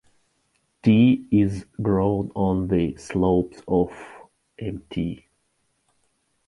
Tea 0.81 1.27
is 1.29 1.67
grown 1.79 2.31
on 2.33 2.67
the 2.69 2.95
slopes 2.95 3.61
of 3.67 3.91
Mt. 4.59 5.21